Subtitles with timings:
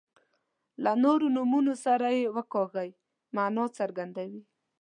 [0.83, 2.91] له نورو نومونو سره چې وکاریږي
[3.35, 4.41] معنا څرګندوي.